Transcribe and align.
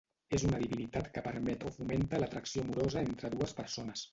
És 0.35 0.45
una 0.45 0.61
divinitat 0.61 1.09
que 1.17 1.23
permet 1.27 1.65
o 1.67 1.73
fomenta 1.77 2.23
l'atracció 2.25 2.65
amorosa 2.67 3.05
entre 3.07 3.33
dues 3.37 3.55
persones. 3.61 4.09